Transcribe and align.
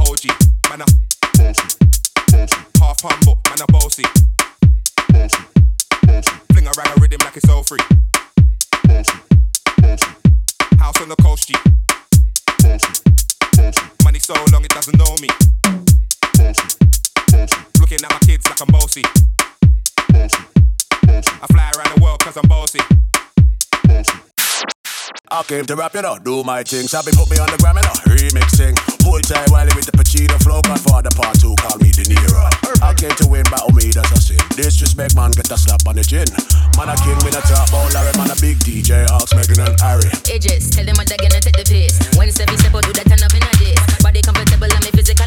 OG, 0.00 0.24
man 0.68 0.82
a 0.82 0.86
bossy, 1.36 1.68
bossy. 2.30 2.56
Half 2.80 3.02
humble, 3.02 3.38
man 3.48 3.60
a 3.60 3.66
bossy, 3.72 4.04
bossy, 5.08 5.42
bossy. 6.06 6.32
Fling 6.52 6.66
a 6.66 6.72
rag 6.76 6.96
a 6.96 7.00
rhythm 7.00 7.20
like 7.24 7.36
it's 7.36 7.48
all 7.48 7.62
free. 7.62 7.80
Bossy, 8.84 9.18
bossy. 9.80 10.06
House 10.78 11.00
on 11.00 11.08
the 11.08 11.16
coast, 11.16 11.48
G. 11.48 11.54
Bossy, 12.62 13.02
bossy. 13.56 13.82
Money 14.04 14.18
so 14.18 14.34
long 14.52 14.64
it 14.64 14.70
doesn't 14.70 14.98
know 14.98 15.14
me. 15.20 15.28
Bossy, 16.36 16.66
bossy. 17.32 17.56
Looking 17.80 18.04
at 18.04 18.10
my 18.10 18.18
kids 18.20 18.48
like 18.48 18.60
I'm 18.60 18.68
bossy. 18.68 19.02
Bossy, 20.12 20.42
bossy. 21.06 21.32
I 21.42 21.46
fly 21.46 21.70
around 21.76 21.96
the 21.96 22.00
world 22.02 22.20
cause 22.20 22.36
I'm. 22.36 22.48
Bossy. 22.48 23.07
I 25.38 25.44
came 25.44 25.64
to 25.70 25.76
rap, 25.76 25.94
you 25.94 26.02
know, 26.02 26.18
do 26.18 26.42
my 26.42 26.64
thing. 26.64 26.90
Sabi 26.90 27.14
put 27.14 27.30
me 27.30 27.38
on 27.38 27.46
the 27.46 27.58
gram, 27.62 27.78
you 27.78 27.86
know, 27.86 27.94
remixing. 28.10 28.74
Pull 29.06 29.22
tight 29.22 29.46
while 29.54 29.70
with 29.70 29.86
the 29.86 29.94
Pacino 29.94 30.34
flow. 30.42 30.58
Godfather 30.66 31.14
part 31.14 31.38
two, 31.38 31.54
call 31.62 31.78
me 31.78 31.94
De 31.94 32.02
Niro. 32.10 32.42
I 32.82 32.90
came 32.98 33.14
to 33.22 33.26
win, 33.30 33.46
battle 33.46 33.70
me, 33.70 33.94
that's 33.94 34.10
a 34.10 34.18
sin. 34.18 34.42
Disrespect, 34.58 35.14
man, 35.14 35.30
get 35.30 35.46
a 35.46 35.54
slap 35.54 35.86
on 35.86 35.94
the 35.94 36.02
chin. 36.02 36.26
Man, 36.74 36.90
a 36.90 36.98
king 37.06 37.14
with 37.22 37.38
a 37.38 37.42
top 37.46 37.70
ball, 37.70 37.86
Larry, 37.94 38.10
man, 38.18 38.34
a 38.34 38.36
big 38.42 38.58
DJ, 38.66 39.06
Ox, 39.14 39.30
Megan 39.30 39.62
and 39.62 39.78
Harry. 39.78 40.10
Ages, 40.26 40.74
tell 40.74 40.82
them 40.82 40.98
what 40.98 41.06
they're 41.06 41.22
gonna 41.22 41.38
take 41.38 41.54
the 41.54 41.62
piss. 41.62 41.94
When 42.18 42.34
step, 42.34 42.50
step 42.58 42.74
out, 42.74 42.82
do 42.82 42.90
that 42.98 43.06
turn 43.06 43.22
up 43.22 43.30
in 43.30 43.42
a 43.46 43.52
diss. 43.62 43.78
Body 44.02 44.18
comfortable 44.26 44.66
and 44.66 44.82
me 44.82 44.90
physically 44.90 45.17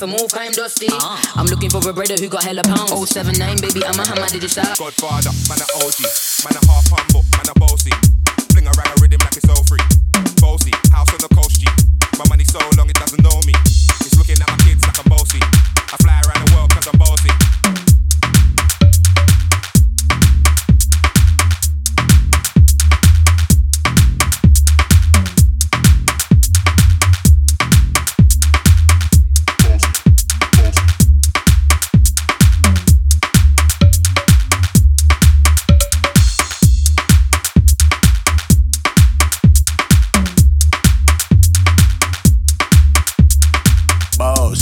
behind 0.00 0.12
me, 0.12 0.16
me 0.16 0.20
have 0.20 0.30
to 0.30 0.38
move, 0.38 0.46
I'm 0.46 0.52
dusty. 0.52 0.86
Ah. 0.90 1.32
I'm 1.36 1.46
looking 1.46 1.70
for 1.70 1.78
a 1.88 1.92
brother 1.92 2.14
who 2.14 2.28
got 2.28 2.44
hella 2.44 2.62
pounds. 2.62 3.10
079, 3.10 3.60
baby, 3.60 3.84
I'm 3.84 3.98
a 3.98 4.06
hammer, 4.06 4.28
did 4.28 4.42
you 4.42 4.48
start? 4.48 4.78
Godfather, 4.78 5.30
man 5.48 5.58
a 5.58 5.66
OG, 5.84 6.00
man 6.44 6.56
a 6.56 6.66
half 6.66 6.88
humble, 6.90 7.24
man 7.36 7.48
a 7.48 7.58
bossy. 7.58 8.17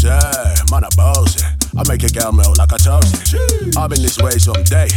Bossy, 0.02 0.62
man, 0.70 0.84
a 0.84 0.88
bossy. 0.96 1.40
I 1.72 1.82
make 1.88 2.02
a 2.02 2.12
girl 2.12 2.32
melt 2.32 2.58
like 2.58 2.72
a 2.72 2.76
toasty. 2.76 3.76
I've 3.76 3.88
been 3.88 4.02
this 4.02 4.18
way 4.18 4.36
someday, 4.36 4.88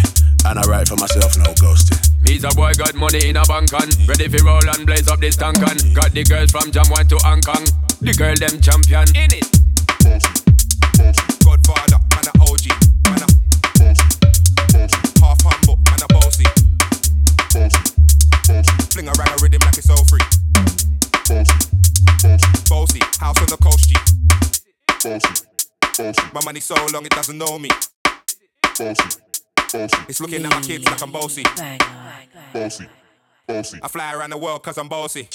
and 0.45 0.59
I 0.59 0.63
write 0.67 0.89
for 0.89 0.97
myself, 0.97 1.37
no 1.37 1.55
ghosting. 1.55 2.03
Me's 2.21 2.43
a 2.43 2.49
boy 2.49 2.73
got 2.73 2.95
money 2.95 3.29
in 3.29 3.37
a 3.37 3.43
bank 3.43 3.71
and 3.71 3.95
ready 4.09 4.27
for 4.27 4.43
roll 4.43 4.59
and 4.59 4.85
blaze 4.85 5.07
up 5.07 5.19
this 5.19 5.37
tank 5.37 5.57
and 5.59 5.95
got 5.95 6.11
the 6.11 6.23
girls 6.23 6.51
from 6.51 6.71
Jam 6.71 6.83
1 6.89 7.07
to 7.07 7.17
Hong 7.23 7.39
Kong. 7.39 7.63
The 8.01 8.11
girl 8.11 8.35
them 8.35 8.59
champion 8.59 9.07
in 9.15 9.31
it. 9.39 9.47
Bossy, 10.03 10.35
bossy. 10.99 11.23
Godfather, 11.47 11.99
man 12.19 12.27
a 12.27 12.33
OG, 12.43 12.65
man 13.07 13.23
a 13.23 13.27
bossy, 13.79 14.03
bossy. 14.75 14.99
Half 15.23 15.39
humble, 15.47 15.79
man 15.87 16.03
a 16.03 16.07
bossy, 16.11 16.47
bossy, 17.55 17.79
bossy. 18.51 18.73
Fling 18.91 19.07
a 19.07 19.15
rag 19.15 19.31
a 19.31 19.37
rhythm 19.39 19.63
like 19.63 19.79
it's 19.79 19.89
all 19.89 20.03
free. 20.03 20.27
Bossy, 21.23 21.55
bossy. 22.19 22.51
Bossy, 22.67 23.01
house 23.23 23.39
on 23.39 23.47
the 23.47 23.57
coast, 23.63 23.87
G. 23.87 23.95
Bossy, 25.03 25.45
bossy. 25.97 26.21
My 26.33 26.41
money 26.43 26.59
so 26.59 26.75
long 26.93 27.05
it 27.05 27.11
doesn't 27.11 27.37
know 27.37 27.57
me. 27.57 27.69
Bossy, 28.77 29.19
bossy. 29.71 29.97
It's 30.09 30.19
looking 30.19 30.43
at 30.43 30.51
my 30.51 30.61
kids 30.61 30.85
like 30.85 31.01
I'm 31.01 31.11
bossy. 31.11 31.43
Bossy, 32.53 32.87
bossy. 33.47 33.79
I 33.81 33.87
fly 33.87 34.13
around 34.13 34.31
the 34.31 34.37
world 34.37 34.61
cause 34.61 34.77
I'm 34.77 34.89
bossy. 34.89 35.29